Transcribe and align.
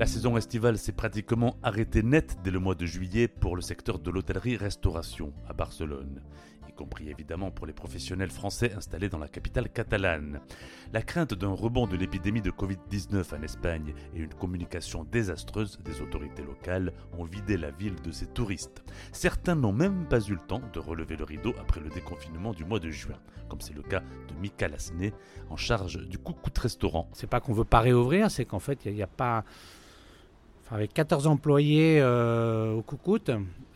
La 0.00 0.06
saison 0.06 0.38
estivale 0.38 0.78
s'est 0.78 0.92
pratiquement 0.92 1.58
arrêtée 1.62 2.02
net 2.02 2.38
dès 2.42 2.50
le 2.50 2.58
mois 2.58 2.74
de 2.74 2.86
juillet 2.86 3.28
pour 3.28 3.54
le 3.54 3.60
secteur 3.60 3.98
de 3.98 4.10
l'hôtellerie-restauration 4.10 5.34
à 5.46 5.52
Barcelone 5.52 6.22
y 6.70 6.72
compris 6.72 7.10
évidemment 7.10 7.50
pour 7.50 7.66
les 7.66 7.72
professionnels 7.72 8.30
français 8.30 8.72
installés 8.74 9.08
dans 9.08 9.18
la 9.18 9.28
capitale 9.28 9.68
catalane. 9.68 10.40
La 10.92 11.02
crainte 11.02 11.34
d'un 11.34 11.52
rebond 11.52 11.86
de 11.86 11.96
l'épidémie 11.96 12.40
de 12.40 12.50
Covid-19 12.50 13.36
en 13.36 13.42
Espagne 13.42 13.92
et 14.14 14.20
une 14.20 14.32
communication 14.32 15.04
désastreuse 15.04 15.78
des 15.84 16.00
autorités 16.00 16.44
locales 16.44 16.92
ont 17.18 17.24
vidé 17.24 17.56
la 17.56 17.70
ville 17.70 18.00
de 18.02 18.12
ses 18.12 18.26
touristes. 18.26 18.82
Certains 19.12 19.56
n'ont 19.56 19.72
même 19.72 20.06
pas 20.08 20.20
eu 20.20 20.32
le 20.32 20.46
temps 20.46 20.62
de 20.72 20.78
relever 20.78 21.16
le 21.16 21.24
rideau 21.24 21.52
après 21.60 21.80
le 21.80 21.90
déconfinement 21.90 22.52
du 22.52 22.64
mois 22.64 22.80
de 22.80 22.90
juin, 22.90 23.18
comme 23.48 23.60
c'est 23.60 23.74
le 23.74 23.82
cas 23.82 24.00
de 24.00 24.40
Mika 24.40 24.68
Lasné, 24.68 25.12
en 25.50 25.56
charge 25.56 25.98
du 26.08 26.18
Coucou 26.18 26.50
Restaurant. 26.56 27.10
C'est 27.12 27.26
pas 27.28 27.40
qu'on 27.40 27.52
veut 27.52 27.64
pas 27.64 27.80
réouvrir, 27.80 28.30
c'est 28.30 28.44
qu'en 28.44 28.60
fait, 28.60 28.84
il 28.84 28.94
n'y 28.94 29.02
a, 29.02 29.06
pas 29.06 29.44
avec 30.70 30.94
14 30.94 31.26
employés 31.26 32.00
euh, 32.00 32.74
au 32.74 32.82
Coucoute, 32.82 33.30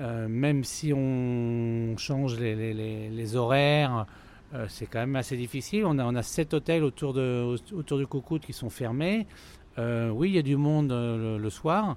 euh, 0.00 0.28
même 0.28 0.64
si 0.64 0.92
on 0.92 1.96
change 1.96 2.38
les, 2.38 3.36
horaires, 3.36 4.06
euh, 4.54 4.66
c'est 4.68 4.86
quand 4.86 4.98
même 4.98 5.16
assez 5.16 5.36
difficile. 5.36 5.84
On 5.86 5.98
a, 5.98 6.04
on 6.04 6.14
a 6.16 6.22
7 6.22 6.54
hôtels 6.54 6.82
autour, 6.82 7.14
du 7.14 8.06
Coucoute 8.06 8.42
qui 8.44 8.52
sont 8.52 8.70
fermés. 8.70 9.26
oui, 9.78 10.30
il 10.30 10.34
y 10.34 10.38
a 10.38 10.42
du 10.42 10.56
monde 10.56 10.90
le, 10.90 11.50
soir, 11.50 11.96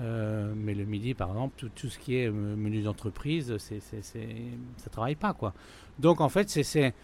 mais 0.00 0.74
le 0.74 0.84
midi, 0.84 1.14
par 1.14 1.28
exemple, 1.30 1.68
tout, 1.74 1.88
ce 1.88 1.98
qui 1.98 2.16
est 2.16 2.30
menu 2.30 2.82
d'entreprise, 2.82 3.56
c'est, 3.58 3.80
ça 3.80 4.90
travaille 4.90 5.16
pas. 5.16 5.36
Donc, 5.98 6.20
en 6.20 6.28
fait, 6.28 6.50
c'est... 6.50 6.94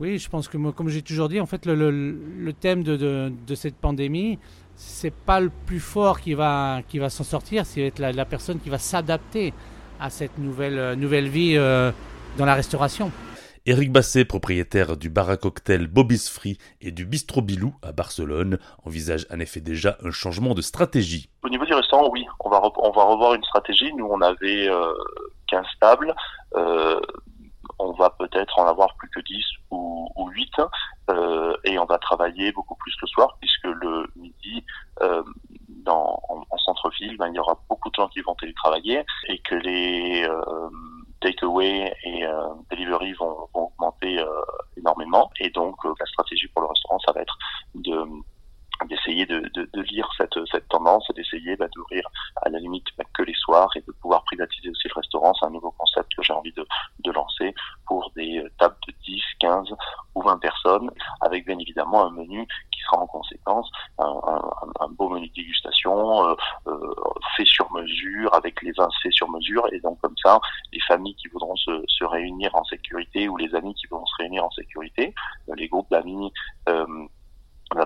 Oui, 0.00 0.18
je 0.18 0.30
pense 0.30 0.48
que, 0.48 0.56
comme 0.70 0.88
j'ai 0.88 1.02
toujours 1.02 1.28
dit, 1.28 1.40
en 1.40 1.46
fait, 1.46 1.66
le, 1.66 2.52
thème 2.58 2.82
de, 2.82 2.96
de 3.30 3.54
cette 3.54 3.76
pandémie, 3.76 4.38
c'est 4.74 5.12
pas 5.12 5.40
le 5.40 5.50
plus 5.66 5.78
fort 5.78 6.20
qui 6.20 6.32
va, 6.32 6.80
qui 6.88 6.98
va 6.98 7.10
s'en 7.10 7.22
sortir, 7.22 7.66
c'est 7.66 7.98
la, 7.98 8.10
la 8.10 8.24
personne 8.24 8.58
qui 8.60 8.70
va 8.70 8.78
s'adapter 8.78 9.52
à 10.00 10.08
cette 10.08 10.38
nouvelle, 10.38 10.78
euh, 10.78 10.96
nouvelle 10.96 11.28
vie 11.28 11.54
euh, 11.54 11.92
dans 12.38 12.46
la 12.46 12.54
restauration. 12.54 13.12
Éric 13.66 13.92
Basset, 13.92 14.24
propriétaire 14.24 14.96
du 14.96 15.10
bar 15.10 15.28
à 15.28 15.36
cocktail 15.36 15.86
Bobby's 15.86 16.30
Free 16.30 16.56
et 16.80 16.92
du 16.92 17.04
Bistro 17.04 17.42
Bilou 17.42 17.74
à 17.82 17.92
Barcelone, 17.92 18.58
envisage 18.86 19.26
en 19.30 19.38
effet 19.38 19.60
déjà 19.60 19.98
un 20.02 20.10
changement 20.10 20.54
de 20.54 20.62
stratégie. 20.62 21.28
Au 21.44 21.50
niveau 21.50 21.66
du 21.66 21.74
restaurant, 21.74 22.08
oui, 22.10 22.24
on 22.42 22.48
va, 22.48 22.62
on 22.78 22.90
va 22.90 23.04
revoir 23.04 23.34
une 23.34 23.44
stratégie. 23.44 23.92
Nous, 23.92 24.06
on 24.06 24.22
avait 24.22 24.66
euh, 24.66 24.94
15 25.50 25.66
tables. 25.78 26.14
Euh, 26.56 26.98
on 27.80 27.92
va 27.92 28.10
peut-être 28.10 28.58
en 28.58 28.66
avoir 28.66 28.94
plus 28.96 29.08
que 29.08 29.20
10 29.20 29.44
ou, 29.70 30.08
ou 30.16 30.28
8 30.28 30.50
euh, 31.10 31.56
et 31.64 31.78
on 31.78 31.86
va 31.86 31.98
travailler 31.98 32.52
beaucoup 32.52 32.76
plus 32.76 32.94
le 33.00 33.06
soir 33.08 33.36
puisque 33.40 33.64
le 33.64 34.06
midi 34.16 34.64
euh, 35.02 35.22
dans, 35.68 36.20
en, 36.28 36.58
centre-ville, 36.58 37.16
ben, 37.16 37.28
il 37.28 37.36
y 37.36 37.38
aura 37.38 37.58
beaucoup 37.68 37.88
de 37.88 37.94
gens 37.94 38.08
qui 38.08 38.20
vont 38.20 38.34
télétravailler 38.34 39.04
et 39.28 39.38
que 39.38 39.54
les 39.54 40.24
euh, 40.24 40.68
takeaway 41.20 41.94
et 42.04 42.26
euh, 42.26 42.48
delivery 42.70 43.12
vont, 43.14 43.48
vont 43.54 43.72
augmenter 43.72 44.18
euh, 44.18 44.26
énormément. 44.76 45.30
Et 45.40 45.50
donc 45.50 45.76
la 45.84 46.06
stratégie 46.06 46.48
pour 46.48 46.62
le 46.62 46.68
restaurant 46.68 46.98
ça 47.00 47.12
va 47.12 47.22
être 47.22 47.38
de 47.74 48.04
d'essayer 48.88 49.26
de, 49.26 49.40
de, 49.54 49.68
de, 49.74 49.82
lire 49.82 50.08
cette, 50.16 50.38
et 51.08 51.12
d'essayer 51.12 51.56
bah, 51.56 51.68
d'ouvrir 51.74 52.02
à 52.42 52.48
la 52.48 52.58
limite 52.58 52.86
bah, 52.96 53.04
que 53.14 53.22
les 53.22 53.34
soirs 53.34 53.70
et 53.76 53.80
de 53.80 53.92
pouvoir 53.92 54.24
privatiser 54.24 54.70
aussi 54.70 54.88
le 54.88 54.94
restaurant. 54.94 55.32
C'est 55.34 55.46
un 55.46 55.50
nouveau 55.50 55.70
concept 55.72 56.08
que 56.16 56.22
j'ai 56.22 56.32
envie 56.32 56.52
de, 56.52 56.66
lancer 57.12 57.52
pour 57.88 58.12
des 58.14 58.38
euh, 58.38 58.48
tables 58.58 58.76
de 58.86 58.94
10, 59.04 59.20
15 59.40 59.74
ou 60.14 60.22
20 60.22 60.38
personnes 60.38 60.88
avec 61.20 61.44
bien 61.44 61.58
évidemment 61.58 62.06
un 62.06 62.10
menu 62.12 62.46
qui 62.70 62.80
sera 62.82 62.98
en 62.98 63.06
conséquence 63.08 63.68
un, 63.98 64.88
beau 64.90 65.08
menu 65.08 65.26
de 65.28 65.34
dégustation 65.34 66.24
euh, 66.24 66.34
euh, 66.68 66.94
fait 67.36 67.44
sur 67.46 67.68
mesure 67.72 68.32
avec 68.32 68.62
les 68.62 68.70
vins 68.78 68.88
faits 69.02 69.12
sur 69.12 69.28
mesure 69.28 69.66
et 69.72 69.80
donc 69.80 70.00
comme 70.00 70.14
ça 70.22 70.38
les 70.72 70.80
familles 70.86 71.16
qui 71.16 71.26
voudront 71.28 71.56
se, 71.56 72.04
réunir 72.04 72.54
en 72.54 72.64
sécurité 72.64 73.28
ou 73.28 73.36
les 73.36 73.52
amis 73.56 73.74
qui 73.74 73.88
voudront 73.88 74.06
se 74.06 74.22
réunir 74.22 74.44
en 74.44 74.50
sécurité, 74.52 75.12
les 75.56 75.68
groupes 75.68 75.90
d'amis 75.90 76.32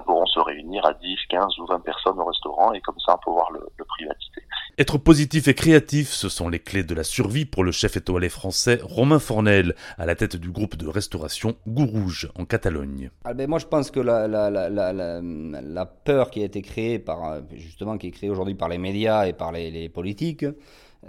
pourront 0.04 0.26
se 0.26 0.40
réunir 0.40 0.84
à 0.86 0.94
10, 0.94 1.16
15 1.28 1.58
ou 1.58 1.66
20 1.66 1.80
personnes 1.80 2.18
au 2.18 2.24
restaurant 2.24 2.72
et 2.72 2.80
comme 2.80 2.98
ça 3.04 3.18
pouvoir 3.22 3.50
le, 3.52 3.60
le 3.76 3.84
privatiser. 3.84 4.42
Être 4.76 4.98
positif 4.98 5.46
et 5.46 5.54
créatif, 5.54 6.10
ce 6.10 6.28
sont 6.28 6.48
les 6.48 6.58
clés 6.58 6.82
de 6.82 6.94
la 6.94 7.04
survie 7.04 7.44
pour 7.44 7.62
le 7.62 7.70
chef 7.70 7.96
étoilé 7.96 8.28
français 8.28 8.80
Romain 8.82 9.20
Fornel, 9.20 9.74
à 9.98 10.06
la 10.06 10.16
tête 10.16 10.36
du 10.36 10.50
groupe 10.50 10.76
de 10.76 10.88
restauration 10.88 11.56
Gourouge 11.68 12.28
en 12.34 12.44
Catalogne. 12.44 13.10
Ah 13.24 13.34
ben 13.34 13.48
moi 13.48 13.60
je 13.60 13.66
pense 13.66 13.90
que 13.90 14.00
la, 14.00 14.26
la, 14.26 14.50
la, 14.50 14.70
la, 14.92 15.86
peur 15.86 16.30
qui 16.30 16.42
a 16.42 16.44
été 16.44 16.60
créée 16.62 16.98
par 16.98 17.40
justement 17.52 17.98
qui 17.98 18.08
est 18.08 18.10
créée 18.10 18.30
aujourd'hui 18.30 18.54
par 18.54 18.68
les 18.68 18.78
médias 18.78 19.26
et 19.26 19.32
par 19.32 19.52
les, 19.52 19.70
les 19.70 19.88
politiques 19.88 20.44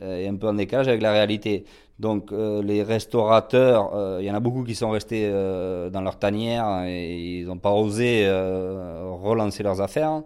euh, 0.01 0.23
est 0.23 0.27
un 0.27 0.35
peu 0.35 0.47
en 0.47 0.53
décalage 0.53 0.87
avec 0.87 1.01
la 1.01 1.11
réalité. 1.11 1.65
Donc 1.99 2.31
euh, 2.31 2.61
les 2.61 2.83
restaurateurs, 2.83 3.95
euh, 3.95 4.17
il 4.21 4.25
y 4.25 4.31
en 4.31 4.35
a 4.35 4.39
beaucoup 4.39 4.63
qui 4.63 4.75
sont 4.75 4.89
restés 4.89 5.29
dans 5.29 6.01
leur 6.01 6.19
tanière 6.19 6.83
et 6.85 7.39
ils 7.39 7.45
n'ont 7.45 7.57
pas 7.57 7.71
osé 7.71 8.27
relancer 8.29 9.63
leurs 9.63 9.81
affaires. 9.81 10.23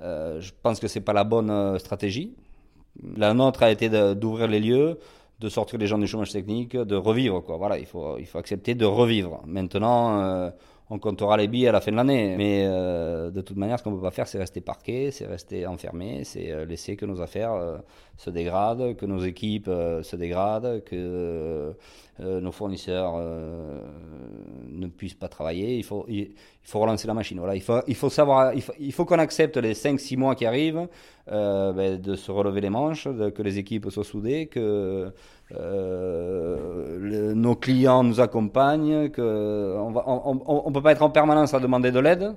je 0.00 0.50
pense 0.62 0.78
que 0.80 0.88
c'est 0.88 1.00
pas 1.00 1.12
la 1.12 1.24
bonne 1.24 1.78
stratégie. 1.78 2.34
La 3.16 3.34
nôtre 3.34 3.62
a 3.62 3.70
été 3.70 3.88
d'ouvrir 4.14 4.48
les 4.48 4.60
lieux, 4.60 4.98
de 5.40 5.48
sortir 5.48 5.78
les 5.78 5.86
gens 5.86 5.98
du 5.98 6.06
chômage 6.06 6.32
technique, 6.32 6.76
de 6.76 6.96
revivre. 6.96 7.42
Quoi. 7.44 7.56
Voilà, 7.56 7.78
il 7.78 7.86
faut, 7.86 8.18
il 8.18 8.26
faut 8.26 8.38
accepter 8.38 8.74
de 8.74 8.84
revivre. 8.84 9.40
Maintenant, 9.46 10.50
on 10.90 10.98
comptera 10.98 11.36
les 11.36 11.48
billets 11.48 11.68
à 11.68 11.72
la 11.72 11.80
fin 11.80 11.90
de 11.90 11.96
l'année. 11.96 12.34
Mais 12.36 12.64
euh, 12.66 13.30
de 13.30 13.40
toute 13.40 13.56
manière, 13.56 13.78
ce 13.78 13.84
qu'on 13.84 13.90
ne 13.90 13.96
peut 13.96 14.02
pas 14.02 14.10
faire, 14.10 14.26
c'est 14.26 14.38
rester 14.38 14.60
parqué, 14.60 15.10
c'est 15.10 15.26
rester 15.26 15.66
enfermé, 15.66 16.24
c'est 16.24 16.50
euh, 16.50 16.64
laisser 16.64 16.96
que 16.96 17.04
nos 17.06 17.20
affaires 17.20 17.52
euh, 17.52 17.78
se 18.16 18.30
dégradent, 18.30 18.96
que 18.96 19.06
nos 19.06 19.20
équipes 19.20 19.66
se 19.66 20.16
dégradent, 20.16 20.82
que 20.84 21.72
nos 22.18 22.50
fournisseurs 22.50 23.22
ne 24.78 24.86
puissent 24.86 25.14
pas 25.14 25.28
travailler. 25.28 25.76
Il 25.76 25.84
faut, 25.84 26.04
il, 26.08 26.30
faut 26.62 26.80
relancer 26.80 27.06
la 27.06 27.14
machine. 27.14 27.38
Voilà, 27.38 27.54
il 27.54 27.62
faut, 27.62 27.80
il 27.86 27.94
faut 27.94 28.10
savoir, 28.10 28.54
il 28.54 28.62
faut, 28.62 28.72
il 28.78 28.94
qu'on 28.94 29.18
accepte 29.18 29.56
les 29.56 29.74
5-6 29.74 30.16
mois 30.16 30.34
qui 30.34 30.46
arrivent, 30.46 30.88
ben, 31.26 32.00
de 32.00 32.14
se 32.14 32.30
relever 32.30 32.60
les 32.60 32.70
manches, 32.70 33.04
que 33.04 33.42
les 33.42 33.58
équipes 33.58 33.90
soient 33.90 34.04
soudées, 34.04 34.46
que 34.46 35.12
euh, 35.56 37.34
nos 37.34 37.54
clients 37.54 38.04
nous 38.04 38.20
accompagnent, 38.20 39.10
qu'on 39.10 39.90
ne 39.90 39.98
on, 40.06 40.66
on, 40.66 40.72
peut 40.72 40.82
pas 40.82 40.92
être 40.92 41.02
en 41.02 41.10
permanence 41.10 41.54
à 41.54 41.60
demander 41.60 41.90
de 41.90 42.00
l'aide 42.00 42.34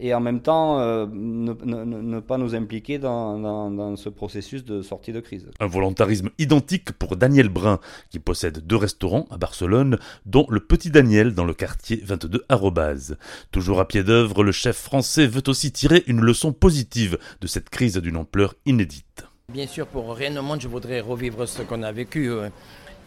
et 0.00 0.14
en 0.14 0.20
même 0.20 0.40
temps 0.40 0.80
euh, 0.80 1.06
ne, 1.10 1.52
ne, 1.64 1.84
ne, 1.84 2.20
pas 2.20 2.38
nous 2.38 2.54
impliquer 2.54 2.98
dans, 2.98 3.38
dans, 3.38 3.70
dans, 3.70 3.96
ce 3.96 4.08
processus 4.08 4.64
de 4.64 4.82
sortie 4.82 5.12
de 5.12 5.20
crise. 5.20 5.50
Un 5.60 5.66
volontarisme 5.66 6.30
identique 6.38 6.92
pour 6.92 7.16
Daniel 7.16 7.48
Brun, 7.48 7.80
qui 8.10 8.18
possède 8.18 8.66
deux 8.66 8.76
restaurants 8.76 9.26
à 9.30 9.36
Barcelone, 9.36 9.98
dont 10.26 10.46
le 10.48 10.60
Petit 10.60 10.90
Daniel 10.90 11.34
dans 11.34 11.44
le 11.44 11.54
quartier 11.54 12.00
22 12.04 12.44
Arrobase. 12.48 13.16
Toujours 13.50 13.80
à 13.80 13.88
pied 13.88 14.02
d'œuvre, 14.02 14.44
le 14.44 14.52
chef 14.52 14.76
français 14.76 15.26
veut 15.26 15.42
aussi 15.46 15.72
tirer 15.72 16.04
une 16.06 16.20
leçon 16.20 16.52
positive 16.52 17.18
de 17.40 17.46
cette 17.46 17.70
crise 17.70 17.96
d'une 17.96 18.16
ampleur 18.16 18.54
inédite. 18.66 19.26
Bien 19.52 19.66
sûr, 19.66 19.86
pour 19.86 20.14
rien 20.14 20.36
au 20.36 20.42
monde, 20.42 20.60
je 20.60 20.68
voudrais 20.68 21.00
revivre 21.00 21.48
ce 21.48 21.62
qu'on 21.62 21.82
a 21.82 21.90
vécu. 21.90 22.30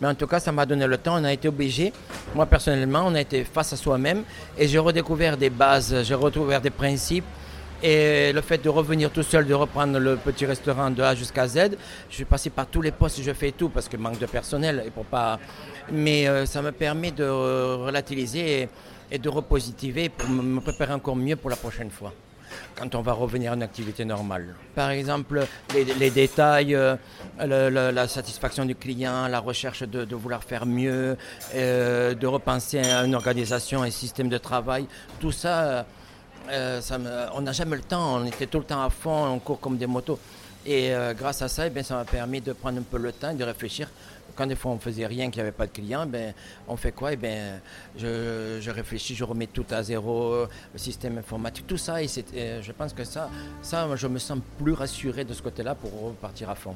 Mais 0.02 0.08
en 0.08 0.16
tout 0.16 0.26
cas, 0.26 0.40
ça 0.40 0.52
m'a 0.52 0.66
donné 0.66 0.88
le 0.88 0.98
temps. 0.98 1.16
On 1.22 1.24
a 1.24 1.32
été 1.32 1.48
obligé. 1.48 1.94
Moi, 2.34 2.48
personnellement, 2.48 3.04
on 3.06 3.14
a 3.14 3.22
été 3.22 3.44
face 3.44 3.72
à 3.72 3.78
soi-même. 3.78 4.24
Et 4.58 4.68
j'ai 4.68 4.80
redécouvert 4.80 5.38
des 5.38 5.52
bases, 5.52 6.04
j'ai 6.04 6.16
redécouvert 6.16 6.60
des 6.60 6.72
principes. 6.72 7.26
Et 7.84 8.32
le 8.34 8.42
fait 8.42 8.60
de 8.60 8.70
revenir 8.70 9.12
tout 9.12 9.24
seul, 9.24 9.46
de 9.46 9.54
reprendre 9.54 9.98
le 10.00 10.16
petit 10.16 10.46
restaurant 10.46 10.92
de 10.92 11.02
A 11.02 11.16
jusqu'à 11.16 11.48
Z, 11.48 11.72
je 12.10 12.16
suis 12.16 12.26
passé 12.26 12.52
par 12.52 12.68
tous 12.68 12.82
les 12.82 12.92
postes, 12.92 13.22
je 13.22 13.34
fais 13.34 13.52
tout 13.52 13.70
parce 13.70 13.90
que 13.90 13.98
manque 13.98 14.20
de 14.20 14.28
personnel 14.28 14.84
et 14.86 14.92
pour 14.92 15.06
pas. 15.06 15.40
Mais 15.92 16.28
euh, 16.28 16.46
ça 16.46 16.62
me 16.62 16.72
permet 16.72 17.10
de 17.10 17.28
relativiser 17.28 18.62
et, 18.62 18.70
et 19.12 19.18
de 19.18 19.30
repositiver 19.30 20.10
pour 20.10 20.30
me 20.30 20.60
préparer 20.62 20.94
encore 20.94 21.16
mieux 21.16 21.36
pour 21.36 21.50
la 21.50 21.56
prochaine 21.56 21.90
fois 21.90 22.14
quand 22.76 22.96
on 22.96 23.02
va 23.02 23.14
revenir 23.14 23.52
à 23.52 23.56
une 23.56 23.64
activité 23.64 24.06
normale. 24.06 24.56
Par 24.76 24.90
exemple, 24.90 25.46
les, 25.74 26.10
détails, 26.10 26.76
euh, 26.76 26.96
la 27.40 28.08
satisfaction 28.08 28.66
du 28.66 28.76
client, 28.76 29.28
la 29.28 29.40
recherche 29.40 29.84
de, 29.84 30.16
vouloir 30.16 30.44
faire 30.44 30.66
mieux, 30.66 31.18
euh, 31.56 32.14
de 32.14 32.28
repenser 32.28 32.80
à 32.80 33.04
une 33.06 33.16
organisation, 33.16 33.84
un 33.84 33.92
système 33.92 34.30
de 34.30 34.38
travail, 34.38 34.86
tout 35.20 35.32
ça, 35.32 35.86
euh, 36.50 36.82
ça 36.82 36.98
on 37.36 37.42
n'a 37.42 37.52
jamais 37.52 37.76
le 37.76 37.84
temps, 37.84 38.16
on 38.18 38.26
était 38.26 38.48
tout 38.48 38.60
le 38.60 38.66
temps 38.66 38.84
à 38.84 38.90
fond, 38.90 39.26
on 39.26 39.40
court 39.40 39.60
comme 39.60 39.78
des 39.78 39.88
motos. 39.88 40.20
Et 40.66 40.94
grâce 41.18 41.42
à 41.42 41.48
ça, 41.48 41.68
eh 41.68 41.70
bien, 41.70 41.84
ça 41.84 41.96
m'a 41.96 42.06
permis 42.06 42.42
de 42.42 42.54
prendre 42.54 42.80
un 42.80 42.84
peu 42.84 42.98
le 42.98 43.12
temps 43.12 43.34
de 43.34 43.44
réfléchir 43.44 43.90
quand 44.36 44.48
des 44.48 44.56
fois 44.56 44.72
on 44.72 44.80
faisait 44.80 45.06
rien, 45.06 45.30
qu'il 45.30 45.42
n'y 45.42 45.48
avait 45.48 45.52
pas 45.52 45.68
de 45.68 45.72
clients, 45.72 46.06
ben, 46.06 46.34
on 46.68 46.76
fait 46.76 46.92
quoi? 46.92 47.14
Eh 47.14 47.20
je, 47.98 48.70
réfléchis, 48.70 49.16
je 49.16 49.24
remets 49.24 49.48
tout 49.48 49.66
à 49.70 49.84
zéro, 49.84 50.46
le 50.74 50.80
système 50.80 51.18
informatique, 51.18 51.68
tout 51.68 51.78
ça. 51.78 52.02
Et 52.02 52.08
je 52.08 52.72
pense 52.72 52.94
que 52.94 53.04
ça, 53.04 53.30
ça, 53.62 53.88
je 53.96 54.08
me 54.08 54.20
sens 54.20 54.40
plus 54.58 54.74
rassuré 54.74 55.24
de 55.24 55.34
ce 55.34 55.42
côté-là 55.42 55.76
pour 55.76 55.92
repartir 56.02 56.50
à 56.50 56.56
fond. 56.56 56.76